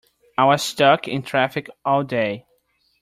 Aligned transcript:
I 0.35 0.45
was 0.45 0.63
stuck 0.63 1.07
in 1.07 1.21
traffic 1.21 1.69
all 1.85 2.01
day! 2.01 2.47